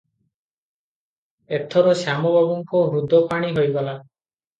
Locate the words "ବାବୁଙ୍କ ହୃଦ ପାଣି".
2.37-3.53